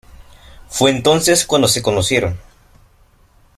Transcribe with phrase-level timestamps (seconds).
[0.67, 2.39] Fue entonces cuando se conocieron.